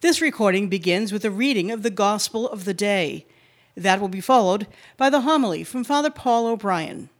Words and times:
This 0.00 0.22
recording 0.22 0.68
begins 0.68 1.12
with 1.12 1.26
a 1.26 1.30
reading 1.30 1.70
of 1.70 1.82
the 1.82 1.90
Gospel 1.90 2.48
of 2.48 2.64
the 2.64 2.72
day. 2.72 3.26
That 3.76 4.00
will 4.00 4.08
be 4.08 4.22
followed 4.22 4.66
by 4.96 5.10
the 5.10 5.20
homily 5.20 5.62
from 5.62 5.84
Father 5.84 6.08
Paul 6.08 6.46
O'Brien. 6.46 7.10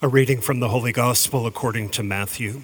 A 0.00 0.06
reading 0.06 0.40
from 0.40 0.60
the 0.60 0.68
Holy 0.68 0.92
Gospel 0.92 1.48
according 1.48 1.88
to 1.90 2.04
Matthew. 2.04 2.62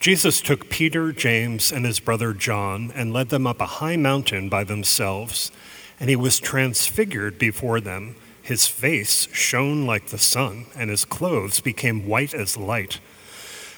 Jesus 0.00 0.40
took 0.40 0.70
Peter, 0.70 1.12
James, 1.12 1.70
and 1.70 1.84
his 1.84 2.00
brother 2.00 2.32
John 2.32 2.90
and 2.94 3.12
led 3.12 3.28
them 3.28 3.46
up 3.46 3.60
a 3.60 3.66
high 3.66 3.96
mountain 3.96 4.48
by 4.48 4.64
themselves, 4.64 5.52
and 6.00 6.08
he 6.08 6.16
was 6.16 6.40
transfigured 6.40 7.38
before 7.38 7.80
them. 7.80 8.16
His 8.40 8.66
face 8.66 9.28
shone 9.30 9.84
like 9.84 10.06
the 10.06 10.16
sun, 10.16 10.66
and 10.74 10.88
his 10.88 11.04
clothes 11.04 11.60
became 11.60 12.08
white 12.08 12.32
as 12.32 12.56
light. 12.56 12.98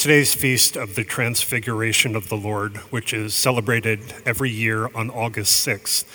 Today's 0.00 0.32
feast 0.32 0.76
of 0.76 0.94
the 0.94 1.04
Transfiguration 1.04 2.16
of 2.16 2.30
the 2.30 2.36
Lord, 2.38 2.78
which 2.88 3.12
is 3.12 3.34
celebrated 3.34 4.00
every 4.24 4.48
year 4.48 4.88
on 4.94 5.10
August 5.10 5.66
6th, 5.66 6.06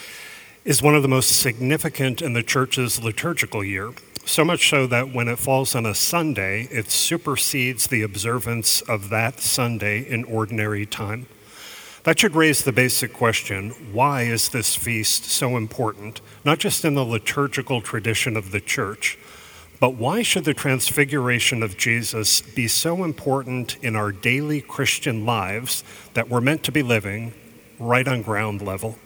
is 0.65 0.81
one 0.81 0.95
of 0.95 1.03
the 1.03 1.07
most 1.07 1.27
significant 1.39 2.19
in 2.19 2.33
the 2.33 2.41
Church's 2.41 3.03
liturgical 3.03 3.63
year. 3.63 3.91
So 4.25 4.43
much 4.43 4.71
so 4.71 4.87
that 4.87 5.13
when 5.13 5.27
it 5.27 5.37
falls 5.37 5.75
on 5.75 5.85
a 5.85 5.93
Sunday, 5.93 6.67
it 6.71 6.89
supersedes 6.89 7.85
the 7.85 8.01
observance 8.01 8.81
of 8.81 9.09
that 9.09 9.39
Sunday 9.39 9.99
in 9.99 10.23
ordinary 10.23 10.87
time. 10.87 11.27
That 12.05 12.17
should 12.17 12.35
raise 12.35 12.63
the 12.63 12.71
basic 12.71 13.13
question 13.13 13.69
why 13.93 14.23
is 14.23 14.49
this 14.49 14.75
feast 14.75 15.25
so 15.25 15.57
important, 15.57 16.21
not 16.43 16.57
just 16.57 16.85
in 16.85 16.95
the 16.95 17.05
liturgical 17.05 17.81
tradition 17.81 18.35
of 18.35 18.49
the 18.49 18.61
church, 18.61 19.19
but 19.79 19.95
why 19.95 20.21
should 20.21 20.45
the 20.45 20.53
transfiguration 20.53 21.61
of 21.61 21.77
Jesus 21.77 22.41
be 22.41 22.67
so 22.67 23.03
important 23.03 23.77
in 23.83 23.95
our 23.95 24.11
daily 24.11 24.61
Christian 24.61 25.25
lives 25.25 25.83
that 26.13 26.29
we're 26.29 26.41
meant 26.41 26.63
to 26.63 26.71
be 26.71 26.83
living 26.83 27.33
right 27.79 28.07
on 28.07 28.21
ground 28.21 28.61
level? 28.61 28.97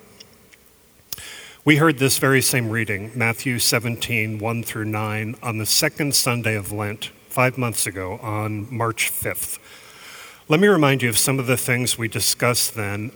We 1.66 1.78
heard 1.78 1.98
this 1.98 2.17
very 2.17 2.42
same 2.42 2.70
reading, 2.70 3.11
Matthew 3.16 3.59
17, 3.59 4.39
1 4.39 4.64
through 4.64 4.86
9, 4.86 5.36
on 5.44 5.58
the 5.58 5.66
second 5.66 6.16
Sunday 6.16 6.56
of 6.56 6.72
Lent, 6.72 7.11
five 7.28 7.58
months 7.58 7.86
ago, 7.86 8.17
on 8.22 8.73
March 8.73 9.11
5th. 9.11 9.59
Let 10.48 10.59
me 10.59 10.67
remind 10.67 11.02
you 11.02 11.10
of 11.10 11.17
some 11.17 11.38
of 11.38 11.48
the 11.48 11.58
things 11.58 11.98
we 11.98 12.08
discussed 12.08 12.76
then 12.76 13.11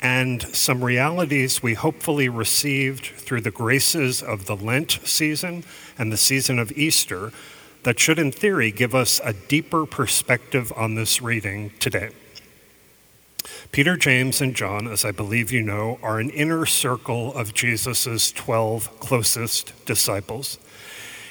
and 0.00 0.42
some 0.54 0.84
realities 0.84 1.62
we 1.62 1.74
hopefully 1.74 2.28
received 2.28 3.06
through 3.06 3.40
the 3.40 3.50
graces 3.50 4.22
of 4.22 4.46
the 4.46 4.56
Lent 4.56 5.00
season 5.04 5.64
and 5.98 6.12
the 6.12 6.16
season 6.16 6.58
of 6.58 6.72
Easter 6.72 7.32
that 7.82 7.98
should, 7.98 8.18
in 8.18 8.32
theory, 8.32 8.70
give 8.70 8.94
us 8.94 9.20
a 9.24 9.32
deeper 9.32 9.86
perspective 9.86 10.72
on 10.76 10.94
this 10.94 11.22
reading 11.22 11.72
today. 11.78 12.10
Peter, 13.72 13.96
James, 13.96 14.40
and 14.40 14.54
John, 14.54 14.86
as 14.86 15.04
I 15.04 15.10
believe 15.10 15.52
you 15.52 15.62
know, 15.62 15.98
are 16.02 16.18
an 16.18 16.30
inner 16.30 16.66
circle 16.66 17.34
of 17.34 17.54
Jesus' 17.54 18.32
12 18.32 19.00
closest 19.00 19.72
disciples. 19.84 20.58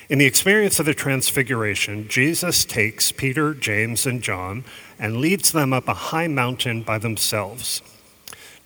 In 0.09 0.19
the 0.19 0.25
experience 0.25 0.79
of 0.79 0.85
the 0.85 0.93
Transfiguration, 0.93 2.07
Jesus 2.07 2.63
takes 2.63 3.11
Peter, 3.11 3.53
James, 3.53 4.05
and 4.05 4.21
John 4.21 4.63
and 4.97 5.17
leads 5.17 5.51
them 5.51 5.73
up 5.73 5.87
a 5.87 5.93
high 5.93 6.27
mountain 6.27 6.81
by 6.81 6.97
themselves. 6.97 7.81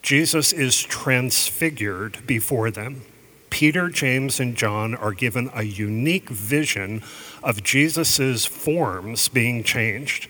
Jesus 0.01 0.51
is 0.51 0.81
transfigured 0.81 2.25
before 2.25 2.71
them. 2.71 3.03
Peter, 3.49 3.89
James, 3.89 4.39
and 4.39 4.55
John 4.55 4.95
are 4.95 5.11
given 5.11 5.51
a 5.53 5.63
unique 5.63 6.29
vision 6.29 7.03
of 7.43 7.63
Jesus' 7.63 8.45
forms 8.45 9.27
being 9.27 9.63
changed, 9.63 10.27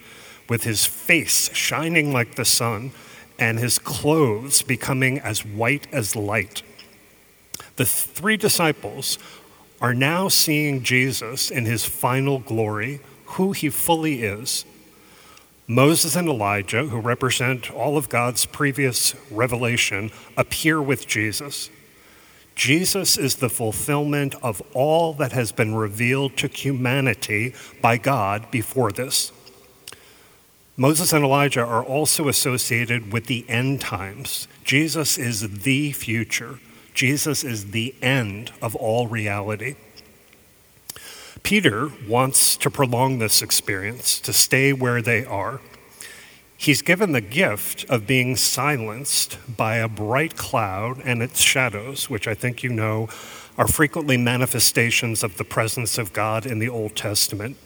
with 0.50 0.64
his 0.64 0.86
face 0.86 1.54
shining 1.56 2.12
like 2.12 2.36
the 2.36 2.44
sun 2.44 2.92
and 3.40 3.58
his 3.60 3.80
clothes 3.80 4.62
becoming 4.62 5.20
as 5.20 5.46
white 5.46 5.88
as 5.92 6.16
light. 6.16 6.64
The 7.78 7.86
three 7.86 8.38
disciples 8.38 9.18
are 9.80 9.94
now 9.94 10.28
seeing 10.28 10.84
Jesus 10.84 11.50
in 11.50 11.66
his 11.66 11.86
final 11.86 12.40
glory, 12.40 13.00
who 13.26 13.54
he 13.54 13.70
fully 13.70 14.24
is 14.24 14.66
Moses 15.72 16.18
and 16.18 16.28
Elijah, 16.28 16.88
who 16.88 17.00
represent 17.00 17.72
all 17.72 17.96
of 17.96 18.10
God's 18.10 18.46
previous 18.46 19.16
revelation, 19.32 20.12
appear 20.36 20.82
with 20.82 21.08
Jesus. 21.08 21.70
Jesus 22.56 23.18
is 23.18 23.38
the 23.38 23.48
fulfillment 23.48 24.36
of 24.44 24.62
all 24.74 25.14
that 25.14 25.32
has 25.32 25.54
been 25.54 25.74
revealed 25.74 26.36
to 26.36 26.50
humanity 26.50 27.54
by 27.82 27.96
God 27.96 28.52
before 28.52 28.92
this. 28.92 29.32
Moses 30.76 31.14
and 31.14 31.24
Elijah 31.24 31.64
are 31.64 31.86
also 31.86 32.28
associated 32.28 33.14
with 33.14 33.28
the 33.28 33.46
end 33.48 33.80
times. 33.80 34.50
Jesus 34.66 35.18
is 35.18 35.62
the 35.62 35.94
future. 35.94 36.60
Jesus 36.94 37.46
is 37.46 37.72
the 37.72 37.96
end 38.02 38.52
of 38.62 38.76
all 38.76 39.08
reality. 39.08 39.76
Peter 41.44 41.92
wants 42.08 42.56
to 42.58 42.70
prolong 42.70 43.20
this 43.20 43.42
experience, 43.42 44.20
to 44.20 44.34
stay 44.34 44.74
where 44.74 45.02
they 45.02 45.26
are. 45.26 45.60
He's 46.56 46.82
given 46.82 47.12
the 47.12 47.22
gift 47.22 47.86
of 47.90 48.06
being 48.06 48.36
silenced 48.36 49.38
by 49.58 49.78
a 49.78 49.88
bright 49.88 50.38
cloud 50.38 51.02
and 51.04 51.24
its 51.24 51.42
shadows, 51.42 52.10
which 52.10 52.28
I 52.28 52.36
think 52.36 52.62
you 52.62 52.70
know 52.70 53.10
are 53.58 53.68
frequently 53.68 54.16
manifestations 54.16 55.24
of 55.24 55.38
the 55.38 55.44
presence 55.44 55.98
of 55.98 56.14
God 56.14 56.46
in 56.46 56.60
the 56.60 56.70
Old 56.70 56.96
Testament. 56.96 57.58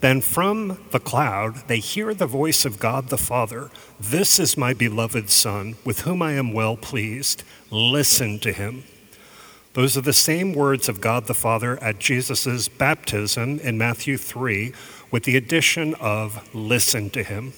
Then 0.00 0.20
from 0.20 0.78
the 0.90 1.00
cloud, 1.00 1.66
they 1.68 1.78
hear 1.78 2.12
the 2.12 2.26
voice 2.26 2.64
of 2.64 2.78
God 2.78 3.08
the 3.08 3.16
Father 3.16 3.70
This 3.98 4.38
is 4.38 4.58
my 4.58 4.74
beloved 4.74 5.30
Son, 5.30 5.76
with 5.84 6.02
whom 6.02 6.20
I 6.20 6.32
am 6.32 6.52
well 6.52 6.76
pleased. 6.76 7.42
Listen 7.70 8.38
to 8.40 8.52
him. 8.52 8.84
Those 9.76 9.94
are 9.94 10.00
the 10.00 10.14
same 10.14 10.54
words 10.54 10.88
of 10.88 11.02
God 11.02 11.26
the 11.26 11.34
Father 11.34 11.78
at 11.82 11.98
Jesus' 11.98 12.66
baptism 12.66 13.60
in 13.60 13.76
Matthew 13.76 14.16
3, 14.16 14.72
with 15.10 15.24
the 15.24 15.36
addition 15.36 15.92
of 15.96 16.48
listen 16.54 17.10
to 17.10 17.22
him. 17.22 17.52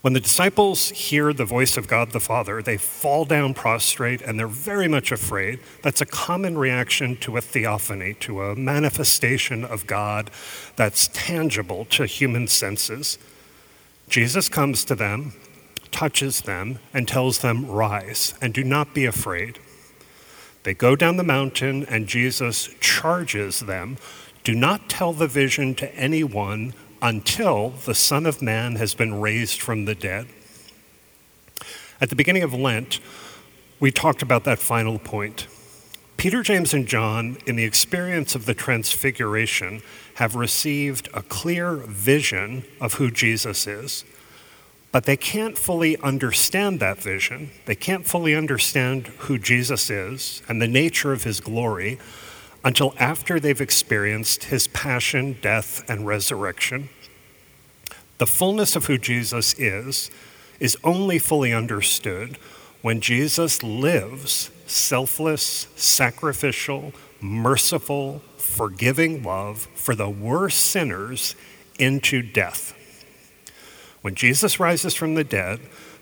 When 0.00 0.12
the 0.12 0.18
disciples 0.18 0.88
hear 0.88 1.32
the 1.32 1.44
voice 1.44 1.76
of 1.76 1.86
God 1.86 2.10
the 2.10 2.18
Father, 2.18 2.60
they 2.62 2.78
fall 2.78 3.24
down 3.24 3.54
prostrate 3.54 4.22
and 4.22 4.36
they're 4.36 4.48
very 4.48 4.88
much 4.88 5.12
afraid. 5.12 5.60
That's 5.82 6.00
a 6.00 6.04
common 6.04 6.58
reaction 6.58 7.16
to 7.18 7.36
a 7.36 7.40
theophany, 7.40 8.14
to 8.14 8.42
a 8.42 8.56
manifestation 8.56 9.64
of 9.64 9.86
God 9.86 10.32
that's 10.74 11.08
tangible 11.12 11.84
to 11.90 12.06
human 12.06 12.48
senses. 12.48 13.18
Jesus 14.08 14.48
comes 14.48 14.84
to 14.86 14.96
them, 14.96 15.34
touches 15.92 16.40
them, 16.40 16.80
and 16.92 17.06
tells 17.06 17.38
them, 17.38 17.70
Rise 17.70 18.34
and 18.42 18.52
do 18.52 18.64
not 18.64 18.94
be 18.94 19.04
afraid. 19.04 19.60
They 20.64 20.74
go 20.74 20.94
down 20.94 21.16
the 21.16 21.24
mountain, 21.24 21.84
and 21.86 22.06
Jesus 22.06 22.68
charges 22.80 23.60
them 23.60 23.98
do 24.44 24.54
not 24.54 24.88
tell 24.88 25.12
the 25.12 25.28
vision 25.28 25.74
to 25.76 25.94
anyone 25.94 26.74
until 27.00 27.70
the 27.70 27.94
Son 27.94 28.26
of 28.26 28.42
Man 28.42 28.76
has 28.76 28.94
been 28.94 29.20
raised 29.20 29.60
from 29.60 29.84
the 29.84 29.94
dead. 29.94 30.26
At 32.00 32.10
the 32.10 32.16
beginning 32.16 32.42
of 32.42 32.52
Lent, 32.52 32.98
we 33.78 33.92
talked 33.92 34.22
about 34.22 34.44
that 34.44 34.58
final 34.58 34.98
point. 34.98 35.46
Peter, 36.16 36.42
James, 36.42 36.74
and 36.74 36.86
John, 36.86 37.38
in 37.46 37.56
the 37.56 37.64
experience 37.64 38.34
of 38.34 38.46
the 38.46 38.54
Transfiguration, 38.54 39.82
have 40.14 40.34
received 40.34 41.08
a 41.14 41.22
clear 41.22 41.74
vision 41.74 42.64
of 42.80 42.94
who 42.94 43.10
Jesus 43.10 43.66
is. 43.66 44.04
But 44.92 45.04
they 45.04 45.16
can't 45.16 45.56
fully 45.56 45.96
understand 45.98 46.78
that 46.80 46.98
vision. 46.98 47.50
They 47.64 47.74
can't 47.74 48.06
fully 48.06 48.34
understand 48.34 49.06
who 49.20 49.38
Jesus 49.38 49.88
is 49.88 50.42
and 50.48 50.60
the 50.60 50.68
nature 50.68 51.12
of 51.12 51.24
his 51.24 51.40
glory 51.40 51.98
until 52.64 52.94
after 52.98 53.40
they've 53.40 53.60
experienced 53.60 54.44
his 54.44 54.68
passion, 54.68 55.38
death, 55.40 55.82
and 55.88 56.06
resurrection. 56.06 56.90
The 58.18 58.26
fullness 58.26 58.76
of 58.76 58.86
who 58.86 58.98
Jesus 58.98 59.54
is 59.58 60.10
is 60.60 60.76
only 60.84 61.18
fully 61.18 61.52
understood 61.52 62.36
when 62.82 63.00
Jesus 63.00 63.62
lives 63.62 64.50
selfless, 64.66 65.68
sacrificial, 65.74 66.92
merciful, 67.20 68.20
forgiving 68.36 69.22
love 69.22 69.68
for 69.74 69.94
the 69.94 70.10
worst 70.10 70.60
sinners 70.60 71.34
into 71.78 72.22
death. 72.22 72.74
When 74.02 74.14
Jesus 74.14 74.60
rises 74.60 74.94
from 74.94 75.14
the 75.14 75.24
dead, 75.24 75.60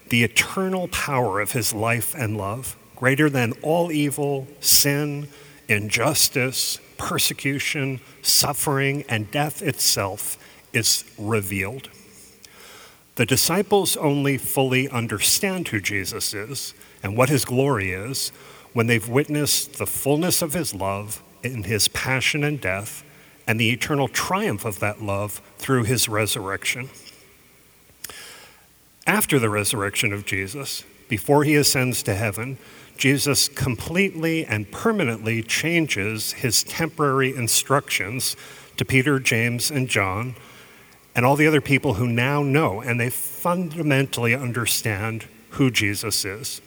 the 0.09 0.25
eternal 0.25 0.89
power 0.89 1.41
of 1.41 1.53
his 1.53 1.73
life 1.73 2.15
and 2.15 2.37
love, 2.37 2.77
greater 2.97 3.31
than 3.31 3.53
all 3.63 3.93
evil, 3.93 4.49
sin, 4.61 5.29
injustice, 5.69 6.81
persecution, 6.99 8.01
suffering, 8.23 9.05
and 9.09 9.31
death 9.31 9.63
itself, 9.63 10.37
is 10.73 11.05
revealed. 11.19 11.89
The 13.17 13.27
disciples 13.27 13.97
only 13.97 14.39
fully 14.39 14.89
understand 14.89 15.69
who 15.69 15.81
Jesus 15.81 16.33
is 16.33 16.75
and 17.03 17.17
what 17.17 17.29
his 17.29 17.45
glory 17.45 17.93
is 17.93 18.31
when 18.73 18.87
they've 18.87 19.09
witnessed 19.09 19.75
the 19.75 19.87
fullness 19.87 20.43
of 20.43 20.55
his 20.55 20.75
love 20.75 21.23
in 21.43 21.65
his 21.65 21.89
passion 21.89 22.45
and 22.45 22.61
death 22.61 23.05
and 23.47 23.61
the 23.61 23.71
eternal 23.71 24.09
triumph 24.09 24.65
of 24.65 24.79
that 24.81 25.03
love 25.03 25.43
through 25.59 25.85
his 25.85 26.09
resurrection. 26.09 26.89
After 29.21 29.39
the 29.39 29.51
resurrection 29.51 30.15
of 30.15 30.25
Jesus, 30.25 30.83
before 31.07 31.45
he 31.45 31.55
ascends 31.55 32.03
to 32.05 32.15
heaven, 32.15 32.57
Jesus 32.97 33.49
completely 33.49 34.47
and 34.47 34.73
permanently 34.73 35.43
changes 35.43 36.33
his 36.33 36.63
temporary 36.63 37.37
instructions 37.37 38.35
to 38.79 38.85
Peter, 38.87 39.19
James, 39.19 39.71
and 39.71 39.91
John, 39.91 40.37
and 41.15 41.27
all 41.27 41.37
the 41.37 41.47
other 41.47 41.61
people 41.61 41.95
who 41.95 42.07
now 42.07 42.43
know 42.43 42.81
and 42.81 42.99
they 42.99 43.11
fundamentally 43.11 44.35
understand 44.35 45.27
who 45.51 45.71
Jesus 45.71 46.25
is. 46.25 46.63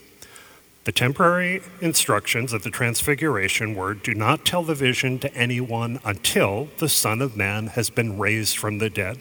The 0.84 0.92
temporary 0.92 1.64
instructions 1.82 2.54
of 2.54 2.62
the 2.62 2.70
Transfiguration 2.70 3.74
were 3.74 3.96
do 3.96 4.14
not 4.14 4.46
tell 4.46 4.62
the 4.62 4.76
vision 4.76 5.18
to 5.20 5.34
anyone 5.34 6.00
until 6.06 6.70
the 6.78 6.88
Son 6.88 7.20
of 7.20 7.36
Man 7.36 7.66
has 7.70 7.90
been 7.90 8.20
raised 8.20 8.58
from 8.58 8.78
the 8.78 8.92
dead. 8.92 9.18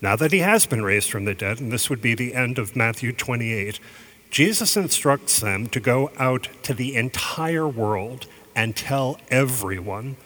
Now 0.00 0.16
that 0.16 0.32
he 0.32 0.40
has 0.40 0.66
been 0.66 0.82
raised 0.82 1.10
from 1.10 1.24
the 1.24 1.34
dead, 1.34 1.60
and 1.60 1.72
this 1.72 1.88
would 1.88 2.02
be 2.02 2.14
the 2.14 2.34
end 2.34 2.58
of 2.58 2.76
Matthew 2.76 3.12
28, 3.12 3.80
Jesus 4.30 4.76
instructs 4.76 5.40
them 5.40 5.68
to 5.68 5.80
go 5.80 6.10
out 6.18 6.48
to 6.64 6.74
the 6.74 6.96
entire 6.96 7.66
world 7.66 8.26
and 8.54 8.76
tell 8.76 9.18
everyone 9.30 10.16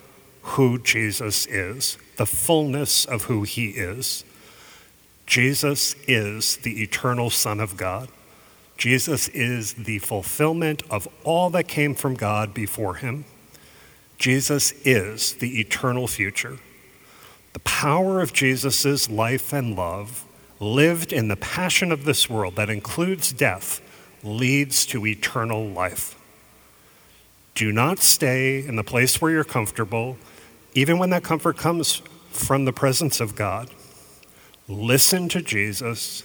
who 0.43 0.79
Jesus 0.79 1.47
is, 1.47 1.99
the 2.17 2.27
fullness 2.27 3.05
of 3.05 3.25
who 3.25 3.43
he 3.43 3.71
is. 3.71 4.25
Jesus 5.27 5.95
is 6.09 6.57
the 6.59 6.83
eternal 6.83 7.31
Son 7.31 7.61
of 7.61 7.77
God. 7.77 8.09
Jesus 8.77 9.29
is 9.29 9.75
the 9.75 9.99
fulfillment 9.99 10.83
of 10.91 11.07
all 11.23 11.51
that 11.51 11.69
came 11.69 11.95
from 11.95 12.15
God 12.15 12.55
before 12.55 12.95
him. 12.95 13.25
Jesus 14.19 14.73
is 14.85 15.35
the 15.35 15.61
eternal 15.61 16.09
future. 16.09 16.59
The 17.53 17.61
power 17.61 18.21
of 18.21 18.33
Jesus' 18.33 19.11
life 19.11 19.53
and 19.53 19.77
love, 19.77 20.25
lived 20.61 21.13
in 21.13 21.29
the 21.29 21.37
passion 21.37 21.91
of 21.91 22.05
this 22.05 22.29
world 22.29 22.57
that 22.57 22.69
includes 22.69 23.33
death, 23.33 23.81
leads 24.23 24.85
to 24.87 25.07
eternal 25.07 25.67
life. 25.67 26.17
Do 27.55 27.73
not 27.73 27.99
stay 27.99 28.65
in 28.65 28.77
the 28.77 28.85
place 28.85 29.21
where 29.21 29.33
you're 29.33 29.45
comfortable, 29.45 30.19
even 30.75 30.99
when 30.99 31.11
that 31.11 31.25
comfort 31.25 31.57
comes 31.57 32.03
from 32.31 32.65
the 32.65 32.73
presence 32.73 33.21
of 33.21 33.35
God. 33.35 33.71
Listen 34.69 35.29
to 35.31 35.43
Jesus, 35.43 36.23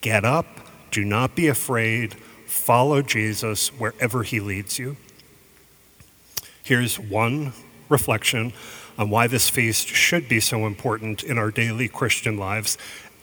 get 0.00 0.24
up, 0.24 0.46
do 0.90 1.04
not 1.04 1.36
be 1.36 1.48
afraid, 1.48 2.14
follow 2.46 3.02
Jesus 3.02 3.68
wherever 3.68 4.22
he 4.22 4.40
leads 4.40 4.78
you. 4.78 4.96
Here's 6.62 6.98
one 6.98 7.52
reflection 7.88 8.52
on 8.98 9.10
why 9.10 9.26
this 9.26 9.48
feast 9.48 9.88
should 9.88 10.28
be 10.28 10.40
so 10.40 10.66
important 10.66 11.22
in 11.22 11.38
our 11.38 11.50
daily 11.50 11.88
Christian 11.88 12.36
lives. 12.36 12.78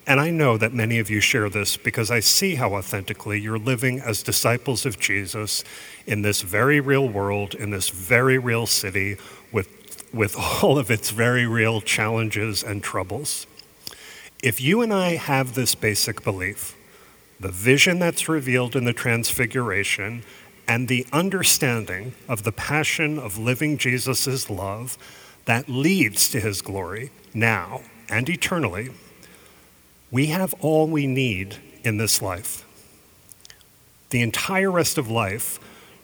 And 0.05 0.19
I 0.19 0.29
know 0.29 0.57
that 0.57 0.73
many 0.73 0.99
of 0.99 1.09
you 1.09 1.21
share 1.21 1.49
this 1.49 1.77
because 1.77 2.11
I 2.11 2.19
see 2.19 2.55
how 2.55 2.73
authentically 2.75 3.39
you're 3.39 3.57
living 3.57 3.99
as 3.99 4.21
disciples 4.21 4.85
of 4.85 4.99
Jesus 4.99 5.63
in 6.05 6.21
this 6.21 6.41
very 6.41 6.79
real 6.79 7.07
world, 7.07 7.55
in 7.55 7.69
this 7.69 7.89
very 7.89 8.37
real 8.37 8.65
city, 8.65 9.17
with, 9.51 10.05
with 10.13 10.35
all 10.63 10.77
of 10.77 10.91
its 10.91 11.09
very 11.11 11.47
real 11.47 11.79
challenges 11.79 12.63
and 12.63 12.83
troubles. 12.83 13.47
If 14.43 14.59
you 14.59 14.81
and 14.81 14.93
I 14.93 15.15
have 15.15 15.55
this 15.55 15.73
basic 15.73 16.23
belief, 16.23 16.75
the 17.39 17.51
vision 17.51 17.99
that's 17.99 18.27
revealed 18.27 18.75
in 18.75 18.83
the 18.83 18.93
Transfiguration, 18.93 20.23
and 20.67 20.87
the 20.87 21.05
understanding 21.11 22.13
of 22.27 22.43
the 22.43 22.51
passion 22.51 23.19
of 23.19 23.37
living 23.37 23.77
Jesus' 23.77 24.49
love, 24.49 24.97
that 25.45 25.69
leads 25.69 26.29
to 26.29 26.39
his 26.39 26.61
glory 26.61 27.11
now 27.33 27.81
and 28.09 28.29
eternally, 28.29 28.89
we 30.11 30.27
have 30.27 30.53
all 30.59 30.87
we 30.87 31.07
need 31.07 31.57
in 31.83 31.97
this 31.97 32.21
life. 32.21 32.65
The 34.11 34.21
entire 34.21 34.71
rest 34.71 34.97
of 34.97 35.09
life 35.09 35.59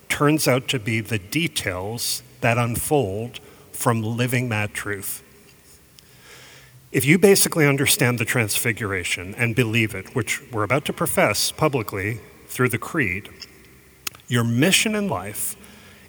turns 0.09 0.47
out 0.47 0.67
to 0.69 0.79
be 0.79 0.99
the 0.99 1.19
details 1.19 2.23
that 2.41 2.57
unfold 2.57 3.39
from 3.71 4.01
living 4.01 4.49
that 4.49 4.73
truth. 4.73 5.23
If 6.91 7.05
you 7.05 7.19
basically 7.19 7.67
understand 7.67 8.17
the 8.17 8.25
Transfiguration 8.25 9.35
and 9.35 9.55
believe 9.55 9.93
it, 9.93 10.15
which 10.15 10.41
we're 10.51 10.63
about 10.63 10.85
to 10.85 10.93
profess 10.93 11.51
publicly 11.51 12.19
through 12.47 12.69
the 12.69 12.79
Creed, 12.79 13.29
your 14.27 14.43
mission 14.43 14.95
in 14.95 15.07
life 15.07 15.55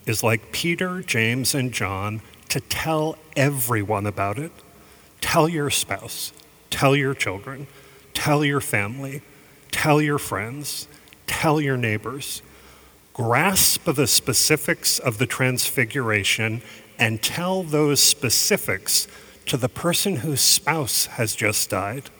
is 0.06 0.22
like 0.22 0.52
Peter, 0.52 1.02
James, 1.02 1.54
and 1.54 1.70
John 1.70 2.22
to 2.50 2.60
tell 2.60 3.16
everyone 3.36 4.06
about 4.06 4.38
it. 4.38 4.52
Tell 5.20 5.48
your 5.48 5.70
spouse, 5.70 6.32
tell 6.68 6.94
your 6.94 7.14
children, 7.14 7.66
tell 8.14 8.44
your 8.44 8.60
family, 8.60 9.22
tell 9.70 10.00
your 10.00 10.18
friends, 10.18 10.88
tell 11.26 11.60
your 11.60 11.76
neighbors. 11.76 12.42
Grasp 13.14 13.84
the 13.84 14.06
specifics 14.06 14.98
of 14.98 15.18
the 15.18 15.26
transfiguration 15.26 16.62
and 16.98 17.22
tell 17.22 17.62
those 17.62 18.02
specifics 18.02 19.06
to 19.46 19.56
the 19.56 19.68
person 19.68 20.16
whose 20.16 20.40
spouse 20.40 21.06
has 21.06 21.34
just 21.34 21.70
died. 21.70 22.10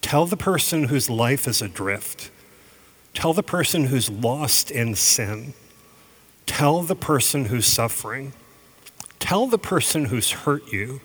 Tell 0.00 0.26
the 0.26 0.36
person 0.36 0.84
whose 0.84 1.10
life 1.10 1.48
is 1.48 1.60
adrift. 1.60 2.30
Tell 3.14 3.32
the 3.32 3.42
person 3.42 3.86
who's 3.86 4.10
lost 4.10 4.70
in 4.70 4.94
sin. 4.94 5.54
Tell 6.46 6.82
the 6.82 6.94
person 6.94 7.46
who's 7.46 7.66
suffering. 7.66 8.32
Tell 9.26 9.48
the 9.48 9.58
person 9.58 10.04
who's 10.04 10.30
hurt 10.30 10.72
you, 10.72 11.00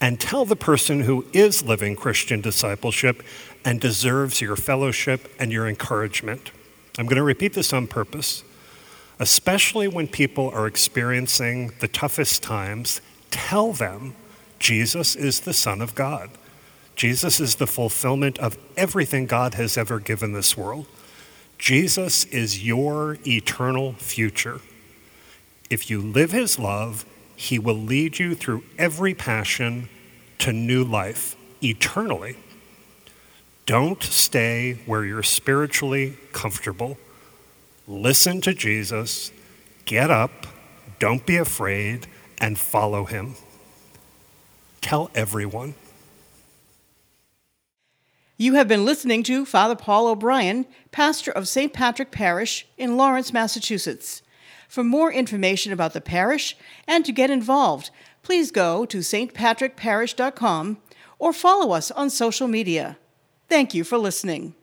and 0.00 0.20
tell 0.20 0.44
the 0.44 0.54
person 0.54 1.00
who 1.00 1.26
is 1.32 1.64
living 1.64 1.96
Christian 1.96 2.40
discipleship 2.40 3.24
and 3.64 3.80
deserves 3.80 4.40
your 4.40 4.54
fellowship 4.54 5.34
and 5.36 5.50
your 5.50 5.66
encouragement. 5.66 6.52
I'm 6.96 7.06
going 7.06 7.16
to 7.16 7.24
repeat 7.24 7.54
this 7.54 7.72
on 7.72 7.88
purpose. 7.88 8.44
Especially 9.18 9.88
when 9.88 10.06
people 10.06 10.48
are 10.50 10.68
experiencing 10.68 11.72
the 11.80 11.88
toughest 11.88 12.44
times, 12.44 13.00
tell 13.32 13.72
them 13.72 14.14
Jesus 14.60 15.16
is 15.16 15.40
the 15.40 15.52
Son 15.52 15.80
of 15.80 15.96
God. 15.96 16.30
Jesus 16.94 17.40
is 17.40 17.56
the 17.56 17.66
fulfillment 17.66 18.38
of 18.38 18.56
everything 18.76 19.26
God 19.26 19.54
has 19.54 19.76
ever 19.76 19.98
given 19.98 20.34
this 20.34 20.56
world. 20.56 20.86
Jesus 21.58 22.26
is 22.26 22.64
your 22.64 23.18
eternal 23.26 23.94
future. 23.94 24.60
If 25.68 25.90
you 25.90 26.00
live 26.00 26.30
his 26.30 26.60
love, 26.60 27.04
he 27.36 27.58
will 27.58 27.74
lead 27.74 28.18
you 28.18 28.34
through 28.34 28.64
every 28.78 29.14
passion 29.14 29.88
to 30.38 30.52
new 30.52 30.84
life 30.84 31.36
eternally. 31.62 32.36
Don't 33.66 34.02
stay 34.02 34.80
where 34.86 35.04
you're 35.04 35.22
spiritually 35.22 36.18
comfortable. 36.32 36.98
Listen 37.86 38.40
to 38.42 38.52
Jesus, 38.52 39.32
get 39.84 40.10
up, 40.10 40.46
don't 40.98 41.24
be 41.24 41.36
afraid, 41.36 42.06
and 42.38 42.58
follow 42.58 43.04
him. 43.04 43.34
Tell 44.80 45.10
everyone. 45.14 45.74
You 48.36 48.54
have 48.54 48.66
been 48.68 48.84
listening 48.84 49.22
to 49.24 49.46
Father 49.46 49.76
Paul 49.76 50.08
O'Brien, 50.08 50.66
pastor 50.90 51.30
of 51.30 51.46
St. 51.46 51.72
Patrick 51.72 52.10
Parish 52.10 52.66
in 52.76 52.96
Lawrence, 52.96 53.32
Massachusetts. 53.32 54.22
For 54.68 54.84
more 54.84 55.12
information 55.12 55.72
about 55.72 55.92
the 55.92 56.00
parish 56.00 56.56
and 56.86 57.04
to 57.04 57.12
get 57.12 57.30
involved, 57.30 57.90
please 58.22 58.50
go 58.50 58.84
to 58.86 58.98
stpatrickparish.com 58.98 60.78
or 61.18 61.32
follow 61.32 61.72
us 61.72 61.90
on 61.90 62.10
social 62.10 62.48
media. 62.48 62.98
Thank 63.48 63.74
you 63.74 63.84
for 63.84 63.98
listening. 63.98 64.54